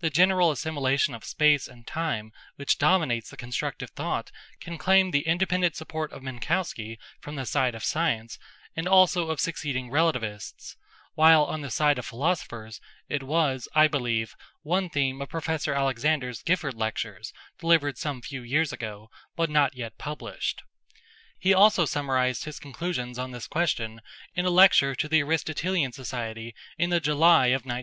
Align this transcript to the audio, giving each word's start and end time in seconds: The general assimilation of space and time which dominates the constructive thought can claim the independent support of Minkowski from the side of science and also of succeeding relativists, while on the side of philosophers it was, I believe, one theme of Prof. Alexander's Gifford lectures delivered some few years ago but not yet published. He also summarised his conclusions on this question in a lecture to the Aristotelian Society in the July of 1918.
The 0.00 0.10
general 0.10 0.50
assimilation 0.50 1.14
of 1.14 1.22
space 1.24 1.68
and 1.68 1.86
time 1.86 2.32
which 2.56 2.78
dominates 2.78 3.30
the 3.30 3.36
constructive 3.36 3.90
thought 3.90 4.32
can 4.58 4.76
claim 4.76 5.12
the 5.12 5.20
independent 5.24 5.76
support 5.76 6.10
of 6.10 6.20
Minkowski 6.20 6.98
from 7.20 7.36
the 7.36 7.46
side 7.46 7.76
of 7.76 7.84
science 7.84 8.40
and 8.74 8.88
also 8.88 9.30
of 9.30 9.38
succeeding 9.38 9.88
relativists, 9.88 10.76
while 11.14 11.44
on 11.44 11.60
the 11.60 11.70
side 11.70 11.96
of 11.96 12.04
philosophers 12.04 12.80
it 13.08 13.22
was, 13.22 13.68
I 13.72 13.86
believe, 13.86 14.34
one 14.62 14.90
theme 14.90 15.22
of 15.22 15.28
Prof. 15.28 15.48
Alexander's 15.68 16.42
Gifford 16.42 16.74
lectures 16.74 17.32
delivered 17.60 17.98
some 17.98 18.20
few 18.20 18.42
years 18.42 18.72
ago 18.72 19.10
but 19.36 19.48
not 19.48 19.76
yet 19.76 19.96
published. 19.96 20.64
He 21.38 21.54
also 21.54 21.84
summarised 21.84 22.46
his 22.46 22.58
conclusions 22.58 23.16
on 23.16 23.30
this 23.30 23.46
question 23.46 24.00
in 24.34 24.44
a 24.44 24.50
lecture 24.50 24.96
to 24.96 25.08
the 25.08 25.22
Aristotelian 25.22 25.92
Society 25.92 26.52
in 26.78 26.90
the 26.90 26.98
July 26.98 27.46
of 27.54 27.62
1918. 27.62 27.80